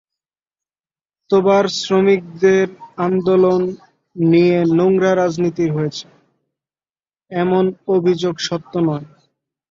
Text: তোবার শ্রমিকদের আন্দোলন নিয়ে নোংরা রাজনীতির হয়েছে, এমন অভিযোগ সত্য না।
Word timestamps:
তোবার 1.29 1.63
শ্রমিকদের 1.79 2.67
আন্দোলন 2.97 3.61
নিয়ে 4.15 4.57
নোংরা 4.77 5.11
রাজনীতির 5.15 5.69
হয়েছে, 5.73 6.05
এমন 7.31 7.63
অভিযোগ 7.87 8.35
সত্য 8.47 8.73
না। 8.87 8.95